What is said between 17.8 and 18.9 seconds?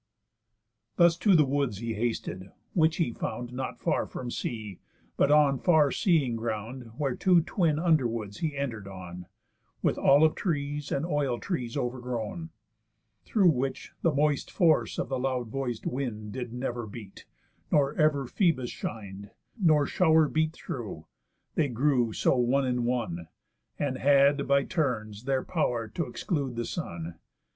ever Phœbus